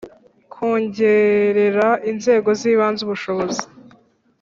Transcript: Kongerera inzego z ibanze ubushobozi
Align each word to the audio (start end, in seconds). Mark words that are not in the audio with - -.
Kongerera 0.53 1.87
inzego 2.11 2.49
z 2.59 2.61
ibanze 2.71 3.01
ubushobozi 3.03 3.63